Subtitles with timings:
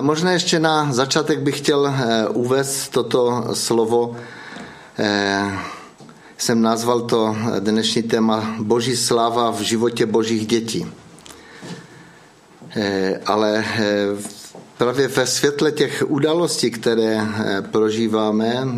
[0.00, 4.16] Možná ještě na začátek bych chtěl eh, uvést toto slovo.
[4.98, 5.58] Eh,
[6.38, 10.86] jsem nazval to dnešní téma Boží sláva v životě božích dětí.
[12.76, 13.64] Eh, ale
[14.78, 17.26] právě ve světle těch událostí, které
[17.70, 18.68] prožíváme,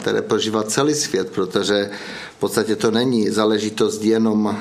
[0.00, 1.90] které prožívá celý svět, protože
[2.36, 4.56] v podstatě to není záležitost jenom,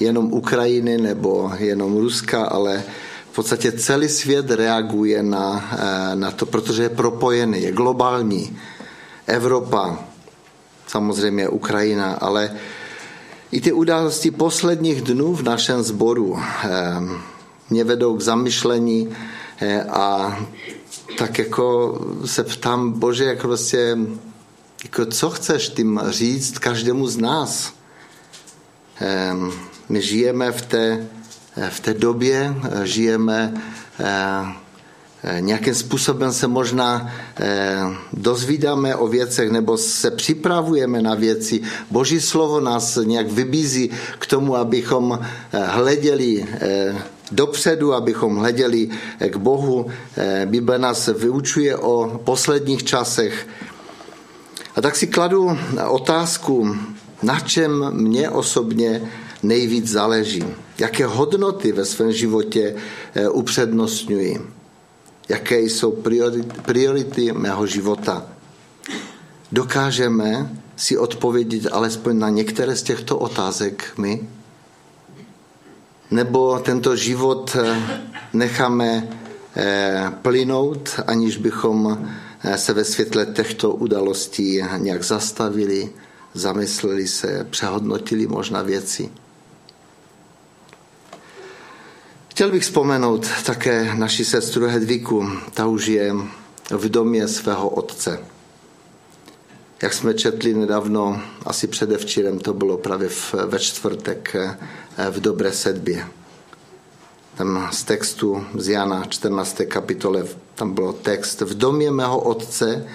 [0.00, 2.82] jenom Ukrajiny nebo jenom Ruska, ale
[3.36, 8.58] podstatě celý svět reaguje na, eh, na to, protože je propojený, je globální.
[9.26, 9.98] Evropa,
[10.86, 12.56] samozřejmě Ukrajina, ale
[13.52, 16.70] i ty události posledních dnů v našem sboru eh,
[17.70, 19.12] mě vedou k zamyšlení
[19.60, 20.38] eh, a
[21.18, 23.98] tak jako se ptám, Bože, jak prostě,
[24.84, 27.72] jako co chceš tím říct každému z nás?
[29.88, 31.08] My žijeme v té
[31.68, 33.54] v té době eh, žijeme
[34.00, 34.04] eh,
[35.24, 37.12] eh, nějakým způsobem se možná
[38.12, 41.60] dozvídáme o věcech nebo se připravujeme na věci.
[41.90, 45.18] Boží slovo nás nějak vybízí k tomu, abychom
[45.52, 46.46] hleděli
[47.30, 48.88] dopředu, abychom hleděli
[49.28, 49.86] k Bohu.
[50.44, 53.48] Bible nás vyučuje o posledních časech.
[54.76, 56.76] A tak si kladu otázku,
[57.22, 59.02] na čem mě osobně
[59.46, 60.44] nejvíc záleží.
[60.78, 62.74] Jaké hodnoty ve svém životě
[63.14, 64.40] eh, upřednostňuji.
[65.28, 66.02] Jaké jsou
[66.62, 68.26] priority, mého života.
[69.52, 74.28] Dokážeme si odpovědět alespoň na některé z těchto otázek my?
[76.10, 77.80] Nebo tento život eh,
[78.32, 79.08] necháme
[79.56, 82.08] eh, plynout, aniž bychom
[82.56, 85.90] se ve světle těchto událostí nějak zastavili,
[86.34, 89.10] zamysleli se, přehodnotili možná věci.
[92.36, 95.28] Chtěl bych vzpomenout také naši sestru Hedviku.
[95.54, 96.14] Ta už je
[96.70, 98.20] v domě svého otce.
[99.82, 104.36] Jak jsme četli nedávno, asi předevčírem, to bylo právě v, ve čtvrtek
[105.10, 106.06] v Dobré sedbě.
[107.36, 109.60] Tam z textu z Jana 14.
[109.68, 110.24] kapitole,
[110.54, 112.86] tam bylo text V domě mého otce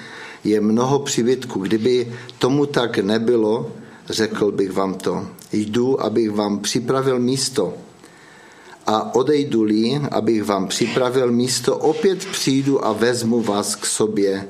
[0.44, 1.60] je mnoho přibytků.
[1.60, 3.72] Kdyby tomu tak nebylo,
[4.10, 5.28] řekl bych vám to.
[5.52, 7.74] Jdu, abych vám připravil místo–
[8.91, 14.47] a odejdu-li, abych vám připravil místo, opět přijdu a vezmu vás k sobě,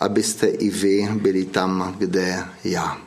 [0.00, 2.98] abyste i vy byli tam, kde já.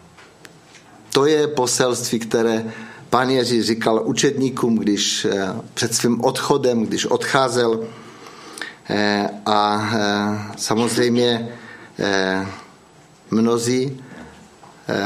[1.14, 2.74] To je poselství, které
[3.10, 7.84] pán Ježíš říkal učedníkům, když eh, před svým odchodem, když odcházel.
[8.90, 11.50] Eh, a eh, samozřejmě
[13.32, 14.02] mnozí,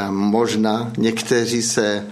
[0.10, 2.08] možná někteří se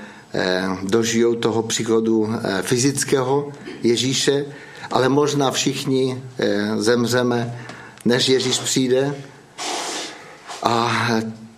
[0.84, 3.52] dožijou toho příchodu eh, fyzického
[3.84, 4.46] Ježíše,
[4.92, 7.60] ale možná všichni eh, zemřeme,
[8.06, 9.16] než Ježíš přijde.
[10.64, 10.92] A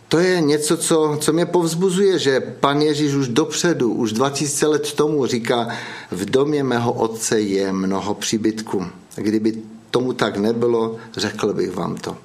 [0.07, 4.94] to je něco, co, co mě povzbuzuje, že pan Ježíš už dopředu, už 2000 let
[4.94, 5.67] tomu říká,
[6.11, 8.85] v domě mého otce je mnoho příbytků.
[9.16, 9.61] Kdyby
[9.91, 12.17] tomu tak nebylo, řekl bych vám to.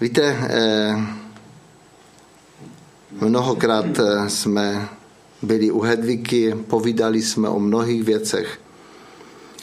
[0.00, 1.23] Víte, eh,
[3.20, 4.88] Mnohokrát eh, jsme
[5.42, 8.60] byli u Hedviky, povídali jsme o mnohých věcech.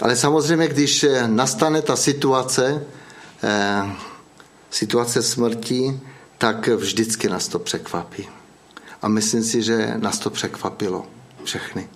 [0.01, 2.85] Ale samozřejmě, když eh, nastane ta situace,
[3.44, 3.91] eh,
[4.69, 6.00] situace smrti,
[6.38, 8.29] tak vždycky nás to překvapí.
[9.01, 11.06] A myslím si, že nás to překvapilo
[11.44, 11.89] všechny.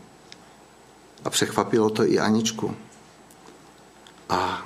[1.25, 2.75] A překvapilo to i Aničku.
[4.29, 4.65] A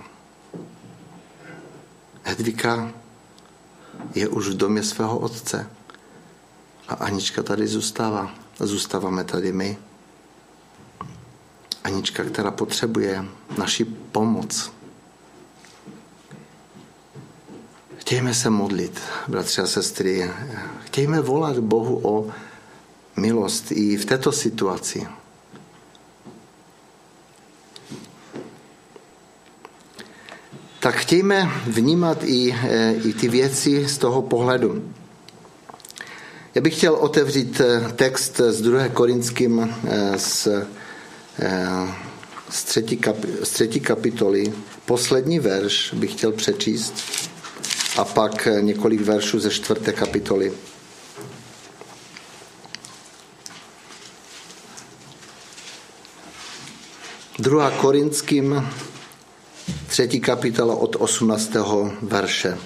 [2.23, 2.91] Hedvika
[4.15, 5.69] je už v domě svého otce.
[6.89, 8.31] A Anička tady zůstává.
[8.59, 9.77] Zůstáváme tady my.
[11.83, 13.25] Anička, která potřebuje
[13.57, 14.71] naši pomoc.
[17.97, 20.31] Chtějme se modlit, bratři a sestry.
[20.83, 22.31] Chtějme volat Bohu o
[23.15, 25.07] milost i v této situaci.
[30.79, 34.93] Tak chtějme vnímat i, eh, i ty věci z toho pohledu.
[36.55, 38.87] Já bych chtěl otevřít eh, text z 2.
[38.87, 40.47] Korinským eh, z,
[41.39, 41.87] eh,
[42.49, 44.53] z, třetí, kapi, z třetí kapitoly.
[44.85, 46.93] Poslední verš bych chtěl přečíst
[47.97, 50.53] a pak několik veršů ze čtvrté kapitoly.
[57.39, 58.69] Druhá Korinským,
[59.87, 61.51] třetí kapitola od 18.
[62.01, 62.57] verše.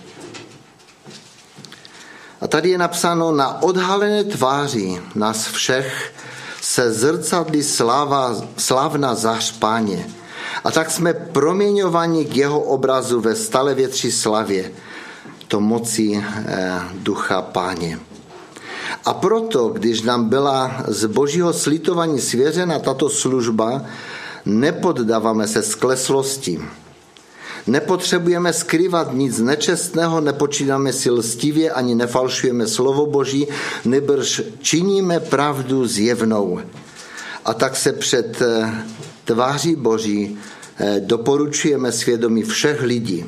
[2.44, 6.13] A tady je napsáno, na odhalené tváři nás všech
[6.62, 10.07] se zrcadlí sláva, slávna zář páně.
[10.63, 14.72] A tak jsme proměňováni k jeho obrazu ve stále větší slavě,
[15.48, 18.00] to moci eh, ducha páně.
[19.06, 23.81] A proto, když nám byla z božího slitování svěřena tato služba,
[24.46, 26.60] nepoddáváme se skleslosti.
[27.68, 33.48] Nepotřebujeme skrývat nic nečestného, nepočínáme si lstivě ani nefalšujeme slovo Boží,
[33.86, 36.60] nebrž činíme pravdu zjevnou.
[37.45, 38.74] A tak se před eh,
[39.25, 40.38] tváří Boží
[40.77, 43.25] eh, doporučujeme svědomí všech lidí.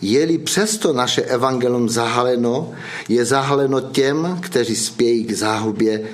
[0.00, 2.72] Je-li přesto naše evangelium zahaleno,
[3.08, 6.08] je zahaleno těm, kteří spějí k záhubě.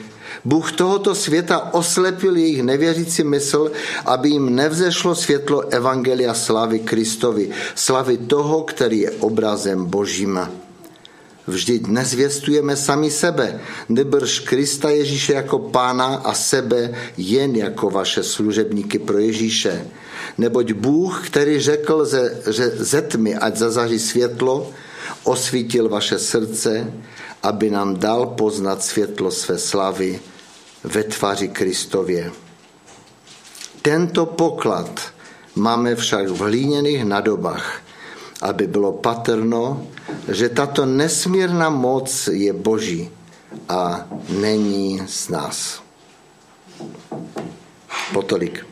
[0.45, 3.73] Bůh tohoto světa oslepil jejich nevěřící mysl,
[4.05, 10.41] aby jim nevzešlo světlo evangelia slavy Kristovi, slavy toho, který je obrazem Božím.
[11.47, 18.99] Vždyť nezvěstujeme sami sebe, nebrž Krista Ježíše jako pána a sebe jen jako vaše služebníky
[18.99, 19.87] pro Ježíše.
[20.39, 24.71] Neboť Bůh, který řekl ze, že ze tmy, ať zazaří světlo,
[25.25, 26.93] osvítil vaše srdce,
[27.43, 30.21] aby nám dal poznat světlo své slavy
[30.85, 32.33] ve tváři Kristově.
[33.83, 35.13] Tento poklad
[35.55, 37.81] máme však v hlíněných nadobách,
[38.43, 39.87] aby bylo patrno,
[40.33, 43.11] že tato nesmírná moc je Boží
[43.69, 45.83] a není z nás.
[48.13, 48.67] Potolik.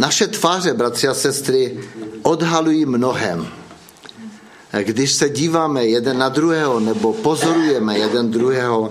[0.00, 1.80] Naše tváře, bratři a sestry,
[2.22, 3.59] odhalují mnohem.
[4.82, 8.90] Když se díváme jeden na druhého nebo pozorujeme jeden druhého,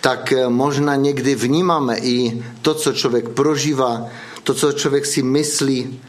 [0.00, 4.08] tak možná někdy vnímáme i to, co člověk prožívá,
[4.44, 6.00] to, co člověk si myslí,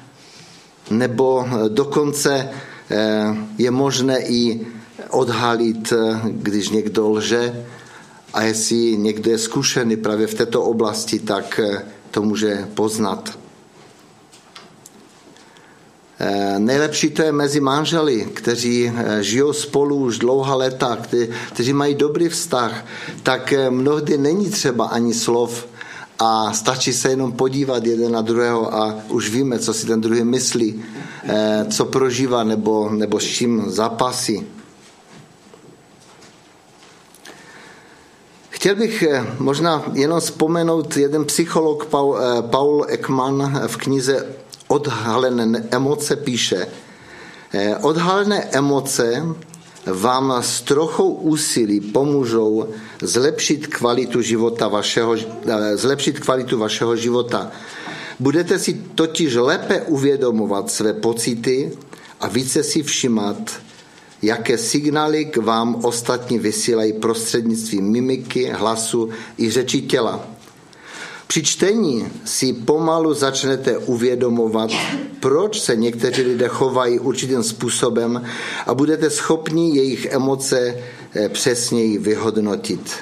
[0.90, 2.50] nebo dokonce
[2.92, 4.68] eh, je možné i
[5.10, 7.66] odhalit, eh, když někdo lže
[8.34, 13.41] a jestli někdo je zkušený právě v této oblasti, tak eh, to může poznat.
[16.24, 20.98] Eh, nejlepší to je mezi manželi, kteří eh, žijou spolu už dlouhá léta,
[21.54, 22.86] kteří mají dobrý vztah,
[23.24, 25.68] tak eh, mnohdy není třeba ani slov
[26.20, 30.24] a stačí se jenom podívat jeden na druhého a už víme, co si ten druhý
[30.24, 30.84] myslí,
[31.70, 34.48] co prožívá nebo, nebo s čím zapasí.
[38.50, 39.04] Chtěl bych
[39.40, 44.26] možná jenom vzpomenout jeden psycholog Paul, Paul Ekman v knize
[44.72, 46.68] odhalené emoce píše,
[47.54, 49.24] eh, odhalené emoce
[49.86, 52.68] vám s trochou úsilí pomůžou
[53.02, 57.52] zlepšit kvalitu života vašeho, eh, zlepšit kvalitu vašeho života.
[58.20, 61.72] Budete si totiž lépe uvědomovat své pocity
[62.20, 63.52] a více si všimat,
[64.22, 70.41] jaké signály k vám ostatní vysílají prostřednictvím mimiky, hlasu i řeči těla.
[71.32, 74.72] Při čtení si pomalu začnete uvědomovat,
[75.20, 78.26] proč se někteří lidé chovají určitým způsobem
[78.68, 80.78] a budete schopni jejich emoce
[81.16, 82.94] eh, přesněji vyhodnotit.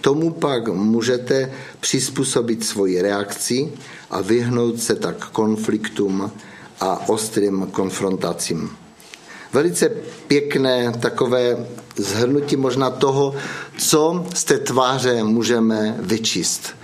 [0.00, 3.72] Tomu pak můžete přizpůsobit svoji reakci
[4.10, 6.30] a vyhnout se tak konfliktům
[6.80, 8.70] a ostrým konfrontacím.
[9.52, 9.88] Velice
[10.28, 11.66] pěkné takové
[11.96, 13.34] zhrnutí možná toho,
[13.78, 16.76] co z té tváře můžeme vyčíst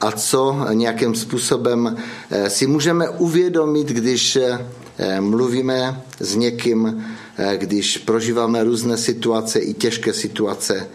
[0.00, 1.96] a co nějakým způsobem
[2.30, 7.06] eh, si můžeme uvědomit, když eh, mluvíme s někým,
[7.38, 10.88] eh, když prožíváme různé situace i těžké situace,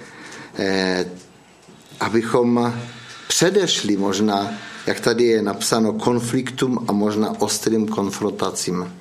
[1.99, 2.73] abychom
[3.27, 4.53] předešli možná,
[4.87, 8.93] jak tady je napsáno, konfliktům a možná ostrým konfrontacím.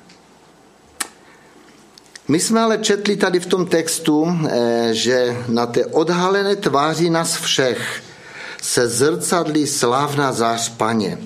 [2.29, 4.38] My jsme ale četli tady v tom textu,
[4.91, 8.03] že na té odhalené tváři nás všech
[8.62, 11.19] se zrcadlí slávna zář paně.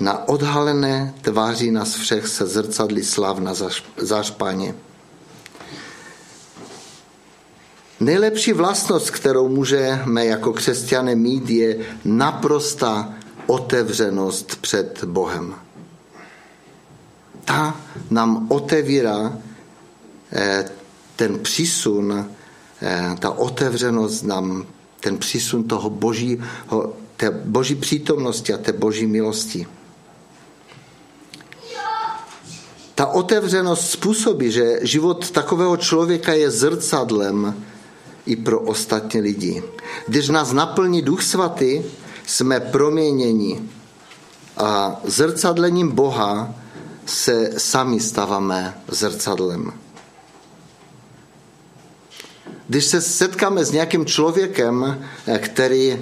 [0.00, 3.54] Na odhalené tváři nás všech se zrcadlí slávna
[3.96, 4.74] zář paně.
[8.00, 13.14] Nejlepší vlastnost, kterou můžeme jako křesťané mít, je naprostá
[13.46, 15.54] otevřenost před Bohem.
[17.44, 19.38] Ta nám otevírá
[20.32, 20.70] eh,
[21.16, 22.30] ten přísun
[23.18, 24.66] ta otevřenost nám,
[25.00, 29.66] ten přísun toho božího, té boží přítomnosti a té boží milosti.
[32.94, 37.64] Ta otevřenost způsobí, že život takového člověka je zrcadlem
[38.26, 39.62] i pro ostatní lidi.
[40.06, 41.82] Když nás naplní Duch Svatý,
[42.26, 43.62] jsme proměněni
[44.56, 46.54] a zrcadlením Boha
[47.06, 49.81] se sami stáváme zrcadlem.
[52.72, 55.04] Když se setkáme s nějakým člověkem,
[55.38, 56.00] který,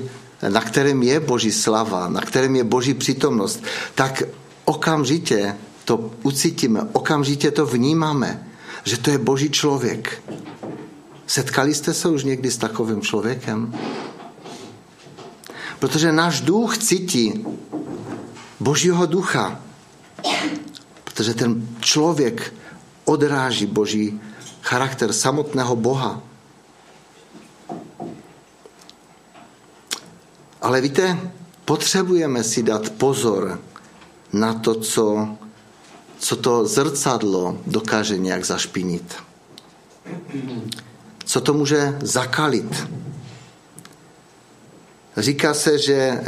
[0.48, 3.62] na kterém je Boží slava, na kterém je Boží přítomnost,
[3.94, 4.22] tak
[4.64, 8.46] okamžitě to ucítíme, okamžitě to vnímáme,
[8.84, 10.22] že to je Boží člověk.
[11.26, 13.74] Setkali jste se už někdy s takovým člověkem?
[15.78, 17.46] Protože náš duch cítí
[18.60, 19.60] Božího ducha.
[21.04, 22.54] Protože ten člověk
[23.04, 24.20] odráží Boží
[24.62, 26.29] charakter samotného Boha.
[30.60, 31.18] Ale víte,
[31.64, 33.60] potřebujeme si dát pozor
[34.32, 35.28] na to, co,
[36.18, 39.14] co to zrcadlo dokáže nějak zašpinit.
[41.24, 42.88] Co to může zakalit.
[45.16, 46.20] Říká se, že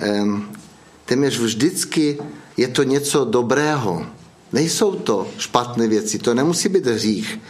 [1.04, 2.18] téměř vždycky
[2.56, 4.06] je to něco dobrého.
[4.52, 7.40] Nejsou to špatné věci, to nemusí být hřích.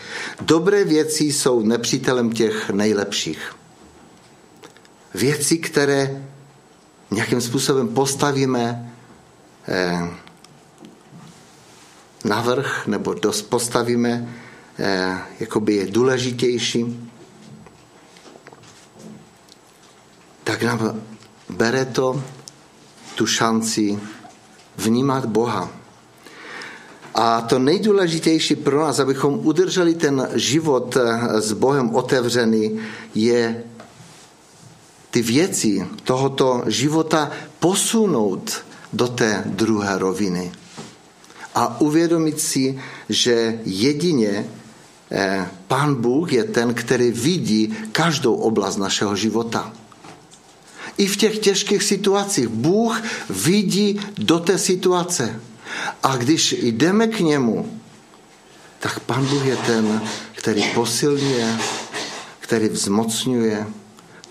[0.40, 3.54] Dobré věci jsou nepřítelem těch nejlepších.
[5.14, 6.24] Věci, které
[7.12, 8.92] nějakým způsobem postavíme
[9.68, 10.10] eh,
[12.24, 14.28] navrh nebo dost postavíme
[14.78, 17.10] eh, jakoby je důležitější,
[20.44, 21.00] tak nám
[21.48, 22.22] bere to
[23.14, 23.98] tu šanci
[24.76, 25.70] vnímat Boha.
[27.14, 32.80] A to nejdůležitější pro nás, abychom udrželi ten život eh, s Bohem otevřený,
[33.14, 33.64] je
[35.12, 40.52] ty věci tohoto života posunout do té druhé roviny.
[41.54, 44.46] A uvědomit si, že jedině
[45.10, 49.72] eh, Pán Bůh je ten, který vidí každou oblast našeho života.
[50.96, 55.40] I v těch těžkých situacích Bůh vidí do té situace.
[56.02, 57.80] A když jdeme k němu,
[58.80, 60.02] tak Pán Bůh je ten,
[60.32, 61.58] který posilňuje,
[62.40, 63.66] který vzmocňuje,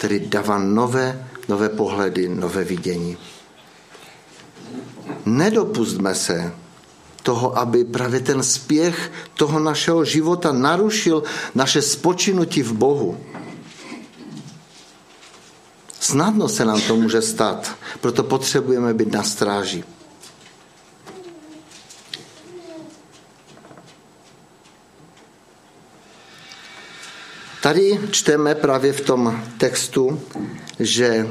[0.02, 3.18] který dává nové, nové pohledy, nové vidění.
[5.26, 6.54] Nedopustme se
[7.24, 11.24] toho, aby právě ten spěch toho našeho života narušil
[11.56, 13.18] naše spočinutí v Bohu.
[16.00, 19.84] Snadno se nám to může stát, proto potřebujeme být na stráži.
[27.72, 30.22] Tady čteme právě v tom textu,
[30.80, 31.28] že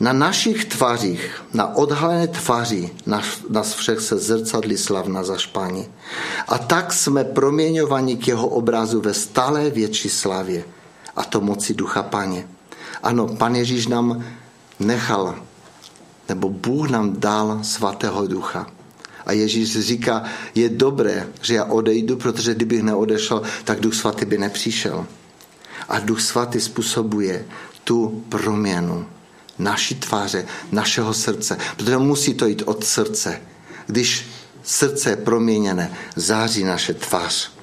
[0.00, 2.90] na našich tvářích, na odhalené tváři
[3.48, 5.88] nás, všech se zrcadlí slavna zašpání.
[6.48, 10.64] A tak jsme proměňovaní k jeho obrazu ve stále větší slavě
[11.16, 12.48] a to moci ducha paně.
[13.02, 14.24] Ano, pan Ježíš nám
[14.80, 15.34] nechal,
[16.28, 18.66] nebo Bůh nám dal svatého ducha.
[19.26, 24.38] A Ježíš říká, je dobré, že já odejdu, protože kdybych neodešel, tak duch svatý by
[24.38, 25.06] nepřišel.
[25.88, 27.44] A duch svatý způsobuje
[27.84, 29.06] tu proměnu
[29.58, 33.40] naší tváře, našeho srdce, protože musí to jít od srdce.
[33.86, 34.26] Když
[34.62, 37.53] srdce je proměněné, září naše tvář.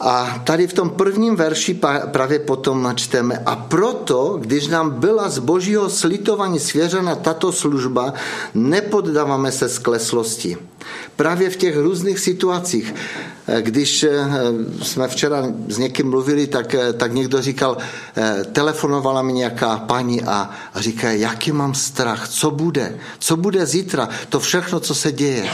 [0.00, 1.80] A tady v tom prvním verši
[2.12, 3.42] právě potom načteme.
[3.46, 8.14] A proto, když nám byla z božího slitování svěřena tato služba,
[8.54, 10.56] nepoddáváme se skleslosti.
[11.16, 12.94] Právě v těch různých situacích,
[13.48, 14.10] eh, když eh,
[14.82, 17.76] jsme včera s někým mluvili, tak, eh, tak někdo říkal,
[18.52, 24.08] telefonovala mi nějaká paní a, a říká, jaký mám strach, co bude, co bude zítra,
[24.28, 25.50] to všechno, co se děje.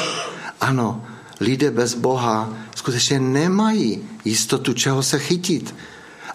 [0.61, 1.05] Ano,
[1.41, 5.75] lidé bez Boha skutečně nemají jistotu, čeho se chytit.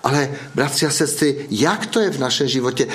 [0.03, 2.87] Ale, bratři a sestry, jak to je v našem životě?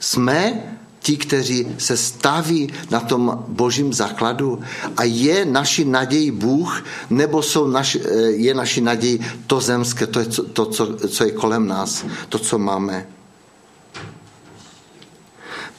[0.00, 0.62] Jsme
[1.00, 4.62] ti, kteří se staví na tom božím základu
[4.96, 10.20] a je naši naději Bůh, nebo jsou naši, eh, je naši naději to zemské, to,
[10.20, 13.06] je, to co, co je kolem nás, to, co máme.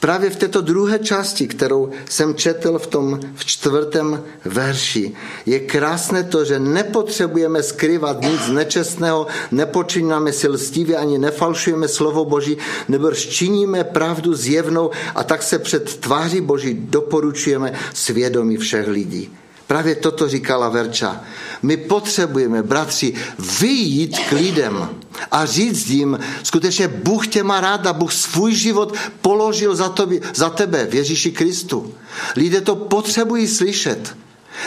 [0.04, 5.12] Právě v této druhé části, kterou jsem četl v tom v čtvrtém verši,
[5.46, 12.56] je krásné to, že nepotřebujeme skrývat nic nečestného, nepočínáme si lstivě ani nefalšujeme slovo Boží,
[12.88, 19.30] nebo činíme pravdu zjevnou a tak se před tváří Boží doporučujeme svědomí všech lidí.
[19.66, 21.20] Právě toto říkala Verča.
[21.62, 23.14] My potřebujeme, bratři,
[23.60, 24.88] vyjít k lidem
[25.30, 30.20] a říct jim, skutečně Bůh tě má rád a Bůh svůj život položil za, tobě,
[30.34, 31.94] za tebe v Ježíši Kristu.
[32.36, 34.16] Lidé to potřebují slyšet.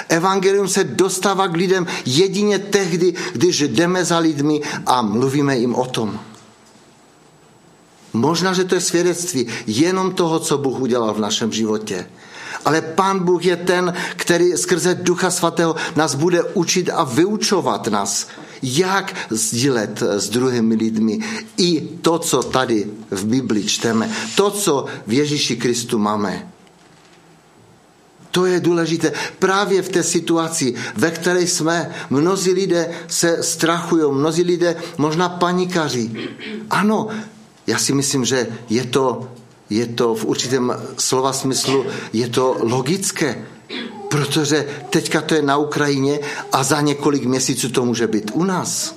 [0.10, 5.86] Evangelium se dostává k lidem jedině tehdy, když jdeme za lidmi a mluvíme jim o
[5.86, 6.20] tom.
[8.14, 12.10] Možná, že to je svědectví jenom toho, co Bůh udělal v našem životě.
[12.66, 18.28] Ale Pán Bůh je ten, který skrze Ducha Svatého nás bude učit a vyučovat nás,
[18.62, 21.20] jak sdílet s druhými lidmi
[21.58, 26.52] i to, co tady v Biblii čteme, to, co v Ježíši Kristu máme.
[28.32, 29.12] To je důležité.
[29.40, 36.18] Právě v té situaci, ve které jsme, mnozí lidé se strachují, mnozí lidé možná panikaří.
[36.70, 37.08] Ano,
[37.68, 39.32] já si myslím, že je to,
[39.70, 43.46] je to v určitém slova smyslu, je to logické,
[44.10, 46.20] protože teďka to je na Ukrajině
[46.52, 48.96] a za několik měsíců to může být u nás.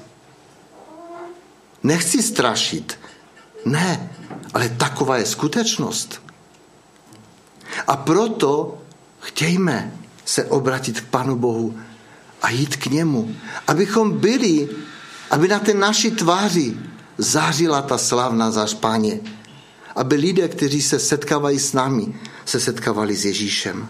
[1.83, 2.99] Nechci strašit.
[3.65, 4.11] Ne,
[4.55, 6.23] ale taková je skutečnost.
[7.87, 8.79] A proto
[9.21, 11.79] chtějme se obratit k Panu Bohu
[12.43, 13.37] a jít k němu,
[13.67, 14.69] abychom byli,
[15.31, 16.77] aby na té naší tváři
[17.19, 19.21] zářila ta slavná zář Páně.
[19.97, 22.15] Aby lidé, kteří se setkávají s námi,
[22.45, 23.89] se setkávali s Ježíšem.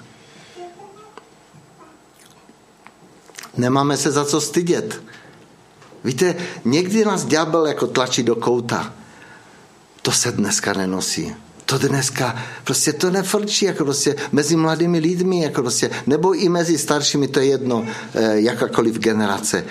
[3.61, 5.03] Nemáme se za co stydět.
[6.05, 8.93] Víte, někdy nás ďábel jako tlačí do kouta.
[10.03, 11.35] To se dneska nenosí.
[11.65, 16.79] To dneska prostě to nefrčí jako prostě mezi mladými lidmi, jako prostě, nebo i mezi
[16.79, 19.65] staršími, to je jedno, eh, jakákoliv generace.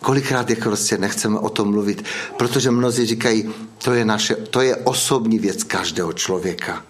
[0.00, 2.04] Kolikrát jako prostě nechceme o tom mluvit,
[2.36, 6.84] protože mnozí říkají, to je, naše, to je osobní věc každého člověka.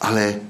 [0.00, 0.40] Ale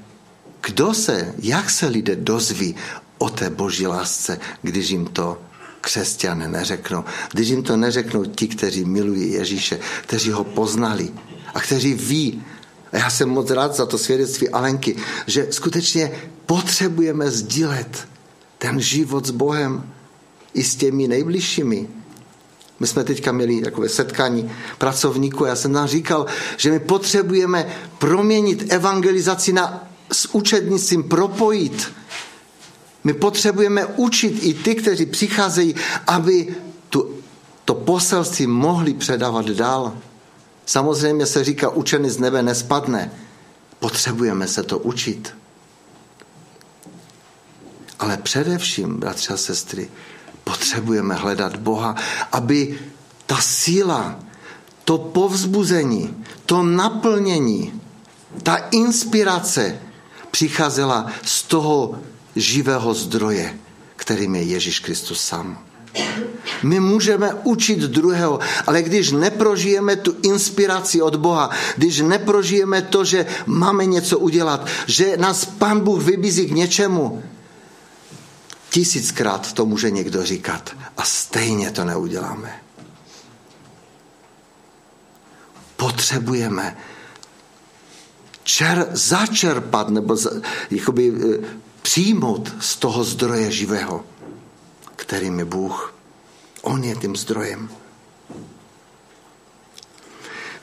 [0.61, 2.75] kdo se, jak se lidé dozví
[3.21, 5.41] o té boží lásce, když jim to
[5.81, 7.03] křesťané neřeknou.
[7.31, 11.09] Když jim to neřeknou ti, kteří milují Ježíše, kteří ho poznali
[11.53, 12.43] a kteří ví,
[12.91, 14.95] a já jsem moc rád za to svědectví Alenky,
[15.27, 16.11] že skutečně
[16.45, 18.07] potřebujeme sdílet
[18.57, 19.83] ten život s Bohem
[20.53, 21.87] i s těmi nejbližšími.
[22.79, 25.45] My jsme teďka měli takové setkání pracovníků.
[25.45, 26.25] Já jsem nám říkal,
[26.57, 27.65] že my potřebujeme
[27.97, 32.00] proměnit evangelizaci na s učednictvím propojit.
[33.03, 35.75] My potřebujeme učit i ty, kteří přicházejí,
[36.07, 36.55] aby
[36.89, 37.15] tu,
[37.65, 39.97] to poselství mohli předávat dál.
[40.65, 43.11] Samozřejmě se říká, učený z nebe nespadne.
[43.79, 45.35] Potřebujeme se to učit.
[47.99, 49.89] Ale především, bratři a sestry,
[50.43, 51.95] potřebujeme hledat Boha,
[52.31, 52.79] aby
[53.25, 54.19] ta síla,
[54.83, 57.81] to povzbuzení, to naplnění,
[58.43, 59.79] ta inspirace
[60.31, 61.99] přicházela z toho
[62.35, 63.57] živého zdroje,
[63.95, 65.65] kterým je Ježíš Kristus sám.
[66.63, 73.25] My můžeme učit druhého, ale když neprožijeme tu inspiraci od Boha, když neprožijeme to, že
[73.45, 77.23] máme něco udělat, že nás Pán Bůh vybízí k něčemu,
[78.69, 82.61] tisíckrát to může někdo říkat a stejně to neuděláme.
[85.75, 86.77] Potřebujeme
[88.43, 90.29] čer, začerpat nebo za,
[90.71, 91.47] jakoby, eh,
[91.81, 94.03] přijmout z toho zdroje živého,
[94.95, 95.93] kterým je Bůh.
[96.61, 97.69] On je tím zdrojem.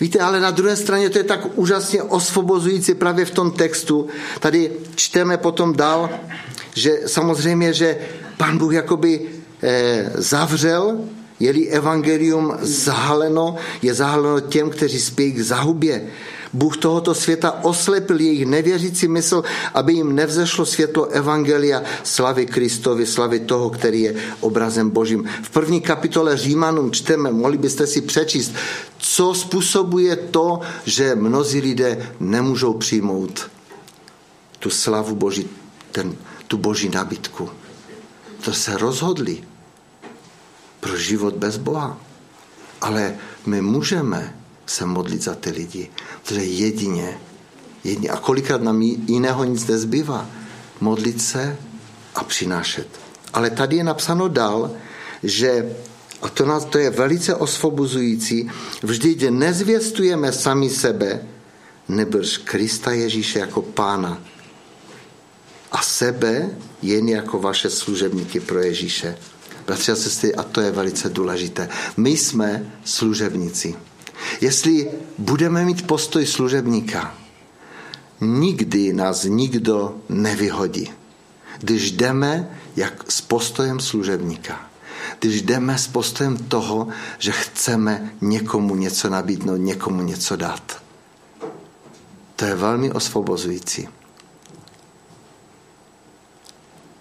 [0.01, 4.09] Víte, ale na druhé straně to je tak úžasně osvobozující právě v tom textu.
[4.41, 6.11] Tady čteme potom dál,
[6.75, 7.99] že samozřejmě, že
[8.37, 9.21] pan Bůh jakoby
[9.63, 10.99] eh, zavřel,
[11.41, 16.07] je-li evangelium zahaleno, je zahaleno těm, kteří spějí k zahubě.
[16.53, 19.43] Bůh tohoto světa oslepil jejich nevěřící mysl,
[19.75, 25.29] aby jim nevzešlo světlo Evangelia slavy Kristovi, slavy toho, který je obrazem Božím.
[25.43, 28.53] V první kapitole Římanům čteme, mohli byste si přečíst,
[28.99, 33.51] co způsobuje to, že mnozí lidé nemůžou přijmout
[34.59, 35.49] tu slavu Boží,
[35.93, 37.51] ten, tu Boží nabitku.
[38.45, 39.45] To se rozhodli
[40.81, 41.99] pro život bez Boha.
[42.81, 43.15] Ale
[43.47, 44.38] my můžeme
[44.69, 45.91] se modlit za ty lidi.
[46.23, 47.19] Protože jedině,
[47.85, 50.27] jedině a kolikrát nám jiného nic nezbývá,
[50.81, 51.57] modlit se
[52.15, 52.89] a přinášet.
[53.33, 54.71] Ale tady je napsáno dál,
[55.23, 55.77] že
[56.23, 58.51] a to, nás, to je velice osvobozující,
[58.83, 61.23] vždyť nezvěstujeme sami sebe,
[61.89, 64.23] nebrž Krista Ježíše jako pána
[65.73, 66.51] a sebe
[66.83, 69.19] jen jako vaše služebníky pro Ježíše.
[69.67, 71.69] Bratři a sestry, a to je velice důležité.
[71.97, 73.88] My jsme služebníci.
[74.41, 77.15] Jestli budeme mít postoj služebníka,
[78.21, 80.93] nikdy nás nikdo nevyhodí.
[81.59, 84.71] Když jdeme jak s postojem služebníka,
[85.21, 90.83] když jdeme s postojem toho, že chceme někomu něco nabídnout, někomu něco dát.
[92.37, 93.89] To je velmi osvobozující.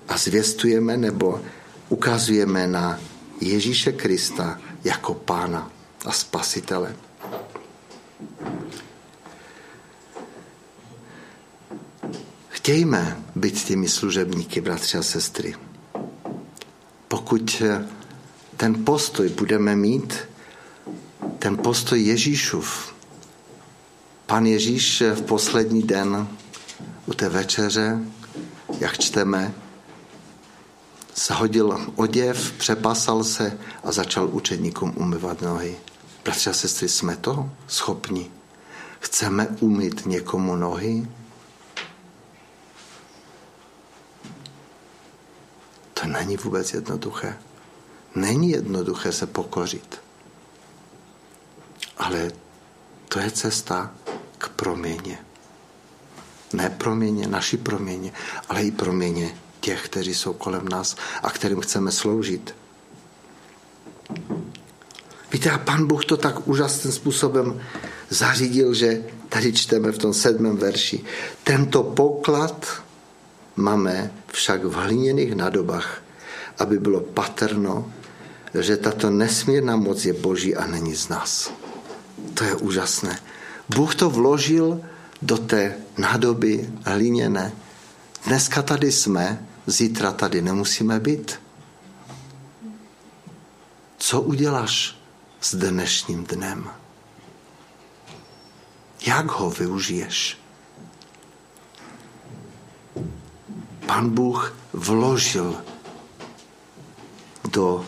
[0.07, 1.41] A zvěstujeme nebo
[1.89, 2.99] ukazujeme na
[3.41, 5.71] Ježíše Krista jako pána
[6.05, 6.95] a spasitele.
[12.67, 15.55] Chtějme být těmi služebníky, bratři a sestry.
[17.07, 17.61] Pokud
[18.57, 20.13] ten postoj budeme mít,
[21.39, 22.93] ten postoj Ježíšův.
[24.25, 26.27] Pan Ježíš v poslední den
[27.05, 27.99] u té večeře,
[28.79, 29.53] jak čteme,
[31.15, 35.77] shodil oděv, přepasal se a začal učedníkům umyvat nohy.
[36.23, 38.31] Bratři a sestry, jsme to schopni?
[38.99, 41.07] Chceme umýt někomu nohy?
[46.07, 47.37] Není vůbec jednoduché.
[48.15, 50.01] Není jednoduché se pokořit.
[51.97, 52.31] Ale
[53.09, 53.91] to je cesta
[54.37, 55.19] k proměně.
[56.53, 58.13] Ne proměně, naší proměně,
[58.49, 62.55] ale i proměně těch, kteří jsou kolem nás a kterým chceme sloužit.
[65.31, 67.61] Víte, a pan Bůh to tak úžasným způsobem
[68.09, 71.03] zařídil, že tady čteme v tom sedmém verši.
[71.43, 72.83] Tento poklad
[73.57, 76.01] máme však v hliněných nadobách,
[76.57, 77.91] aby bylo patrno,
[78.53, 81.51] že tato nesmírná moc je boží a není z nás.
[82.33, 83.19] To je úžasné.
[83.69, 84.81] Bůh to vložil
[85.21, 87.51] do té nádoby hliněné.
[88.25, 91.39] Dneska tady jsme, zítra tady nemusíme být.
[93.97, 94.97] Co uděláš
[95.41, 96.69] s dnešním dnem?
[99.05, 100.37] Jak ho využiješ?
[103.87, 105.55] Pan Bůh vložil
[107.51, 107.85] do,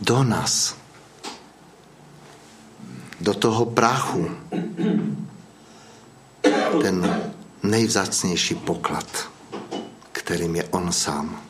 [0.00, 0.76] do nás,
[3.20, 4.30] do toho prachu,
[6.82, 7.22] ten
[7.62, 9.30] nejvzácnější poklad,
[10.12, 11.42] kterým je on sám.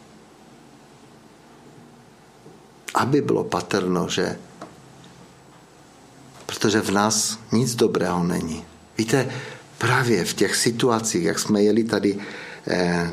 [2.94, 4.38] Aby bylo patrno, že
[6.46, 8.64] protože v nás nic dobrého není.
[8.98, 9.30] Víte,
[9.78, 12.18] právě v těch situacích, jak jsme jeli tady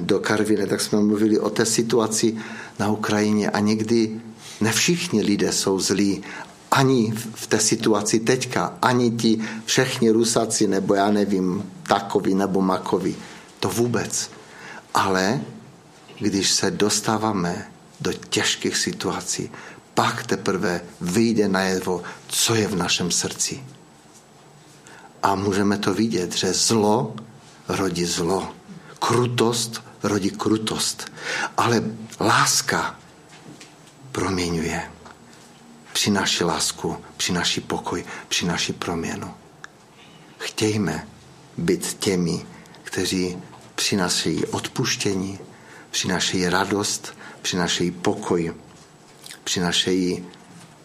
[0.01, 2.37] do Karvine, tak jsme mluvili o té situaci
[2.79, 4.21] na Ukrajině a někdy
[4.61, 6.23] ne všichni lidé jsou zlí,
[6.71, 13.15] ani v té situaci teďka, ani ti všichni Rusáci, nebo já nevím, takový nebo makoví.
[13.59, 14.29] To vůbec.
[14.93, 15.41] Ale
[16.19, 19.51] když se dostáváme do těžkých situací,
[19.93, 23.63] pak teprve vyjde najevo, co je v našem srdci.
[25.23, 27.15] A můžeme to vidět, že zlo
[27.67, 28.54] rodí zlo.
[29.07, 31.11] Krutost rodí krutost.
[31.57, 31.83] Ale
[32.19, 32.99] láska
[34.11, 34.91] proměňuje.
[35.93, 39.33] Přináší lásku, přináší pokoj, přináší proměnu.
[40.37, 41.07] Chtějme
[41.57, 42.45] být těmi,
[42.83, 43.37] kteří
[43.75, 45.39] přinášejí odpuštění,
[45.91, 48.53] přinášejí radost, přinášejí pokoj,
[49.43, 50.25] přinášejí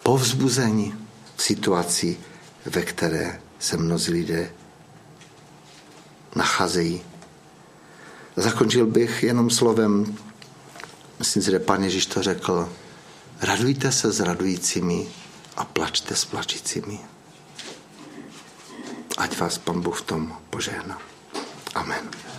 [0.02, 0.94] povzbuzení
[1.36, 2.18] v situaci,
[2.66, 4.52] ve které se mnozí lidé
[6.36, 7.09] nacházejí.
[8.36, 10.16] Zakončil bych jenom slovem,
[11.18, 12.68] myslím si, že pan Ježíš to řekl,
[13.42, 15.08] radujte se s radujícími
[15.56, 16.98] a plačte s plačícími.
[19.16, 20.98] Ať vás pan Bůh v tom požehná.
[21.74, 22.29] Amen.